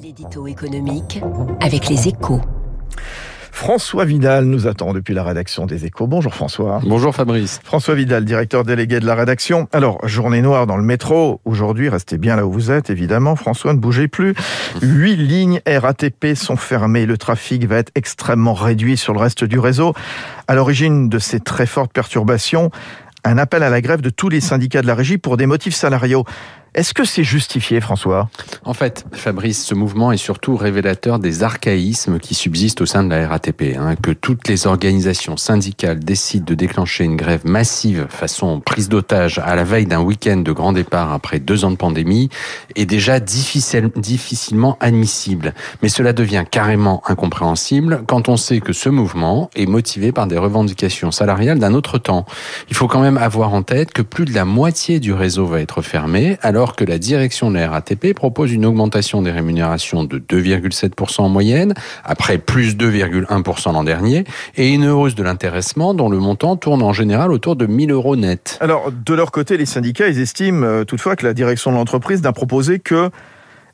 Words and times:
L'édito 0.00 0.46
économique 0.46 1.20
avec 1.60 1.88
les 1.88 2.06
échos. 2.06 2.40
François 3.50 4.04
Vidal 4.04 4.44
nous 4.44 4.68
attend 4.68 4.92
depuis 4.92 5.12
la 5.12 5.24
rédaction 5.24 5.66
des 5.66 5.86
Échos. 5.86 6.06
Bonjour 6.06 6.32
François. 6.32 6.80
Bonjour 6.84 7.12
Fabrice. 7.12 7.58
François 7.64 7.96
Vidal, 7.96 8.24
directeur 8.24 8.62
délégué 8.62 9.00
de 9.00 9.06
la 9.06 9.16
rédaction. 9.16 9.66
Alors, 9.72 10.06
journée 10.06 10.40
noire 10.40 10.68
dans 10.68 10.76
le 10.76 10.84
métro. 10.84 11.40
Aujourd'hui, 11.44 11.88
restez 11.88 12.18
bien 12.18 12.36
là 12.36 12.46
où 12.46 12.52
vous 12.52 12.70
êtes, 12.70 12.90
évidemment. 12.90 13.34
François, 13.34 13.72
ne 13.72 13.78
bougez 13.78 14.06
plus. 14.06 14.34
Huit 14.82 15.16
lignes 15.16 15.60
RATP 15.66 16.34
sont 16.36 16.56
fermées. 16.56 17.04
Le 17.04 17.18
trafic 17.18 17.64
va 17.66 17.78
être 17.78 17.90
extrêmement 17.96 18.54
réduit 18.54 18.96
sur 18.96 19.12
le 19.12 19.18
reste 19.18 19.42
du 19.42 19.58
réseau. 19.58 19.94
À 20.46 20.54
l'origine 20.54 21.08
de 21.08 21.18
ces 21.18 21.40
très 21.40 21.66
fortes 21.66 21.92
perturbations, 21.92 22.70
un 23.24 23.36
appel 23.36 23.62
à 23.62 23.70
la 23.70 23.80
grève 23.80 24.00
de 24.00 24.10
tous 24.10 24.28
les 24.28 24.40
syndicats 24.40 24.82
de 24.82 24.86
la 24.86 24.94
régie 24.94 25.18
pour 25.18 25.36
des 25.36 25.46
motifs 25.46 25.74
salariaux. 25.74 26.24
Est-ce 26.74 26.92
que 26.94 27.04
c'est 27.04 27.24
justifié, 27.24 27.80
François? 27.80 28.28
En 28.64 28.74
fait, 28.74 29.04
Fabrice, 29.12 29.64
ce 29.64 29.74
mouvement 29.74 30.12
est 30.12 30.18
surtout 30.18 30.56
révélateur 30.56 31.18
des 31.18 31.42
archaïsmes 31.42 32.18
qui 32.18 32.34
subsistent 32.34 32.82
au 32.82 32.86
sein 32.86 33.02
de 33.02 33.08
la 33.08 33.26
RATP. 33.26 33.76
Hein, 33.76 33.96
que 33.96 34.10
toutes 34.10 34.48
les 34.48 34.66
organisations 34.66 35.36
syndicales 35.36 35.98
décident 35.98 36.44
de 36.44 36.54
déclencher 36.54 37.04
une 37.04 37.16
grève 37.16 37.40
massive 37.44 38.06
façon 38.10 38.60
prise 38.60 38.88
d'otage 38.88 39.38
à 39.38 39.56
la 39.56 39.64
veille 39.64 39.86
d'un 39.86 40.02
week-end 40.02 40.36
de 40.36 40.52
grand 40.52 40.72
départ 40.72 41.12
après 41.12 41.38
deux 41.38 41.64
ans 41.64 41.70
de 41.70 41.76
pandémie 41.76 42.28
est 42.76 42.86
déjà 42.86 43.18
difficile, 43.18 43.90
difficilement 43.96 44.76
admissible. 44.80 45.54
Mais 45.82 45.88
cela 45.88 46.12
devient 46.12 46.44
carrément 46.48 47.02
incompréhensible 47.06 48.02
quand 48.06 48.28
on 48.28 48.36
sait 48.36 48.60
que 48.60 48.72
ce 48.72 48.88
mouvement 48.88 49.50
est 49.56 49.66
motivé 49.66 50.12
par 50.12 50.26
des 50.26 50.38
revendications 50.38 51.10
salariales 51.10 51.58
d'un 51.58 51.74
autre 51.74 51.98
temps. 51.98 52.26
Il 52.68 52.76
faut 52.76 52.88
quand 52.88 53.00
même 53.00 53.18
avoir 53.18 53.54
en 53.54 53.62
tête 53.62 53.92
que 53.92 54.02
plus 54.02 54.26
de 54.26 54.34
la 54.34 54.44
moitié 54.44 55.00
du 55.00 55.12
réseau 55.12 55.46
va 55.46 55.60
être 55.60 55.82
fermé, 55.82 56.38
alors 56.58 56.74
que 56.74 56.84
la 56.84 56.98
direction 56.98 57.52
de 57.52 57.56
la 57.56 57.70
RATP 57.70 58.14
propose 58.14 58.52
une 58.52 58.66
augmentation 58.66 59.22
des 59.22 59.30
rémunérations 59.30 60.02
de 60.02 60.18
2,7% 60.18 61.20
en 61.20 61.28
moyenne, 61.28 61.72
après 62.04 62.38
plus 62.38 62.74
2,1% 62.74 63.72
l'an 63.72 63.84
dernier, 63.84 64.24
et 64.56 64.74
une 64.74 64.88
hausse 64.88 65.14
de 65.14 65.22
l'intéressement 65.22 65.94
dont 65.94 66.08
le 66.08 66.18
montant 66.18 66.56
tourne 66.56 66.82
en 66.82 66.92
général 66.92 67.30
autour 67.30 67.54
de 67.54 67.66
1000 67.66 67.92
euros 67.92 68.16
net. 68.16 68.58
Alors, 68.60 68.90
de 68.90 69.14
leur 69.14 69.30
côté, 69.30 69.56
les 69.56 69.66
syndicats, 69.66 70.08
estiment 70.08 70.66
euh, 70.66 70.82
toutefois 70.82 71.14
que 71.14 71.24
la 71.24 71.32
direction 71.32 71.70
de 71.70 71.76
l'entreprise 71.76 72.22
n'a 72.22 72.32
proposé 72.32 72.80
que 72.80 73.08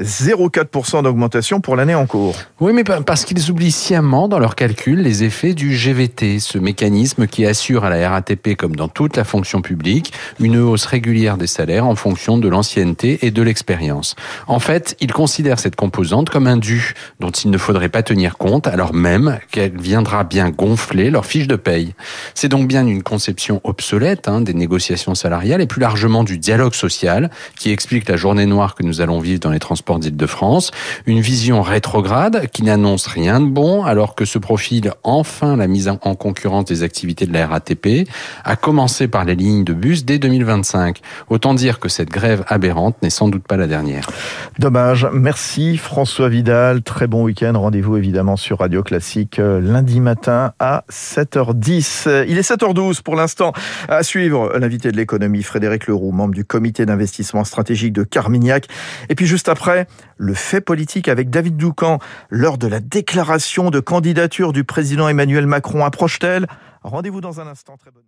0,4% 0.00 1.02
d'augmentation 1.02 1.60
pour 1.60 1.76
l'année 1.76 1.94
en 1.94 2.06
cours. 2.06 2.36
Oui, 2.60 2.72
mais 2.72 2.84
parce 2.84 3.24
qu'ils 3.24 3.50
oublient 3.50 3.72
sciemment 3.72 4.28
dans 4.28 4.38
leurs 4.38 4.54
calculs 4.54 5.00
les 5.00 5.24
effets 5.24 5.54
du 5.54 5.74
GVT, 5.74 6.38
ce 6.38 6.58
mécanisme 6.58 7.26
qui 7.26 7.46
assure 7.46 7.84
à 7.84 7.90
la 7.90 8.10
RATP, 8.10 8.56
comme 8.56 8.76
dans 8.76 8.88
toute 8.88 9.16
la 9.16 9.24
fonction 9.24 9.60
publique, 9.60 10.12
une 10.40 10.58
hausse 10.58 10.86
régulière 10.86 11.36
des 11.36 11.46
salaires 11.46 11.86
en 11.86 11.96
fonction 11.96 12.38
de 12.38 12.48
l'ancienneté 12.48 13.18
et 13.22 13.30
de 13.30 13.42
l'expérience. 13.42 14.14
En 14.46 14.60
fait, 14.60 14.96
ils 15.00 15.12
considèrent 15.12 15.58
cette 15.58 15.76
composante 15.76 16.30
comme 16.30 16.46
un 16.46 16.56
dû 16.56 16.94
dont 17.20 17.30
il 17.30 17.50
ne 17.50 17.58
faudrait 17.58 17.88
pas 17.88 18.02
tenir 18.02 18.38
compte, 18.38 18.66
alors 18.66 18.94
même 18.94 19.38
qu'elle 19.50 19.78
viendra 19.78 20.24
bien 20.24 20.50
gonfler 20.50 21.10
leur 21.10 21.26
fiche 21.26 21.48
de 21.48 21.56
paye. 21.56 21.94
C'est 22.34 22.48
donc 22.48 22.68
bien 22.68 22.86
une 22.86 23.02
conception 23.02 23.60
obsolète 23.64 24.28
hein, 24.28 24.40
des 24.40 24.54
négociations 24.54 25.14
salariales 25.14 25.60
et 25.60 25.66
plus 25.66 25.80
largement 25.80 26.24
du 26.24 26.38
dialogue 26.38 26.74
social 26.74 27.30
qui 27.56 27.70
explique 27.70 28.08
la 28.08 28.16
journée 28.16 28.46
noire 28.46 28.74
que 28.74 28.82
nous 28.82 29.00
allons 29.00 29.18
vivre 29.18 29.40
dans 29.40 29.50
les 29.50 29.58
transports 29.58 29.87
d'Île-de-France. 29.96 30.70
Une 31.06 31.20
vision 31.20 31.62
rétrograde 31.62 32.48
qui 32.52 32.64
n'annonce 32.64 33.06
rien 33.06 33.40
de 33.40 33.46
bon 33.46 33.84
alors 33.84 34.14
que 34.14 34.26
se 34.26 34.38
profile 34.38 34.92
enfin 35.04 35.56
la 35.56 35.66
mise 35.66 35.88
en 35.88 35.96
concurrence 35.96 36.66
des 36.66 36.82
activités 36.82 37.26
de 37.26 37.32
la 37.32 37.46
RATP, 37.46 38.08
à 38.44 38.56
commencer 38.56 39.08
par 39.08 39.24
les 39.24 39.34
lignes 39.34 39.64
de 39.64 39.72
bus 39.72 40.04
dès 40.04 40.18
2025. 40.18 41.00
Autant 41.30 41.54
dire 41.54 41.78
que 41.80 41.88
cette 41.88 42.10
grève 42.10 42.44
aberrante 42.48 42.96
n'est 43.02 43.10
sans 43.10 43.28
doute 43.28 43.44
pas 43.44 43.56
la 43.56 43.66
dernière. 43.66 44.06
Dommage. 44.58 45.06
Merci 45.12 45.78
François 45.78 46.28
Vidal. 46.28 46.82
Très 46.82 47.06
bon 47.06 47.24
week-end. 47.24 47.52
Rendez-vous 47.54 47.96
évidemment 47.96 48.36
sur 48.36 48.58
Radio 48.58 48.82
Classique 48.82 49.38
euh, 49.38 49.60
lundi 49.60 50.00
matin 50.00 50.52
à 50.58 50.84
7h10. 50.90 52.26
Il 52.28 52.36
est 52.36 52.50
7h12 52.50 53.02
pour 53.02 53.14
l'instant. 53.14 53.52
À 53.88 54.02
suivre 54.02 54.58
l'invité 54.58 54.90
de 54.90 54.96
l'économie 54.96 55.42
Frédéric 55.42 55.86
Leroux, 55.86 56.12
membre 56.12 56.34
du 56.34 56.44
comité 56.44 56.86
d'investissement 56.86 57.44
stratégique 57.44 57.92
de 57.92 58.02
Carmignac. 58.02 58.66
Et 59.08 59.14
puis 59.14 59.26
juste 59.26 59.48
après, 59.48 59.77
le 60.16 60.34
fait 60.34 60.60
politique 60.60 61.08
avec 61.08 61.30
David 61.30 61.56
Doucan 61.56 61.98
lors 62.30 62.58
de 62.58 62.66
la 62.66 62.80
déclaration 62.80 63.70
de 63.70 63.80
candidature 63.80 64.52
du 64.52 64.64
président 64.64 65.08
Emmanuel 65.08 65.46
Macron 65.46 65.84
approche-t-elle? 65.84 66.46
Rendez-vous 66.82 67.20
dans 67.20 67.40
un 67.40 67.46
instant. 67.46 67.76
Très 67.76 67.90
bonne 67.90 68.04